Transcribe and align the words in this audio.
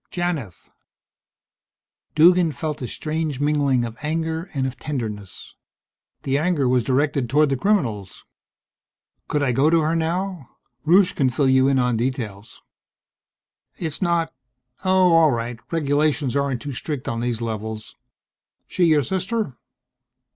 "Janith." 0.09 0.71
Duggan 2.15 2.51
felt 2.53 2.81
a 2.81 2.87
strange 2.87 3.39
mingling 3.39 3.85
of 3.85 3.99
anger 4.01 4.49
and 4.55 4.65
of 4.65 4.75
tenderness. 4.79 5.53
The 6.23 6.39
anger 6.39 6.67
was 6.67 6.83
directed 6.83 7.29
toward 7.29 7.49
the 7.51 7.55
criminals. 7.55 8.25
"Could 9.27 9.43
I 9.43 9.51
go 9.51 9.69
to 9.69 9.81
her 9.81 9.95
now? 9.95 10.49
Rusche 10.87 11.13
can 11.13 11.29
fill 11.29 11.47
you 11.49 11.67
in 11.67 11.77
on 11.77 11.97
details." 11.97 12.63
"It's 13.77 14.01
not 14.01 14.33
oh, 14.83 15.13
all 15.13 15.29
right. 15.29 15.59
Regulations 15.69 16.35
aren't 16.35 16.63
too 16.63 16.73
strict 16.73 17.07
on 17.07 17.19
these 17.19 17.39
levels. 17.39 17.95
She 18.65 18.85
your 18.85 19.03
sister?" 19.03 19.55